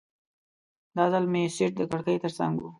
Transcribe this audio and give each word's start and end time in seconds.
دا 0.95 1.03
ځل 1.11 1.25
مې 1.31 1.41
سیټ 1.55 1.71
د 1.77 1.81
کړکۍ 1.91 2.17
ترڅنګ 2.23 2.53
و. 2.59 2.65